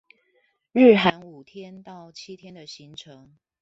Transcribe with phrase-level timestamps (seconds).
[0.71, 3.37] 日韓五天到七天的行程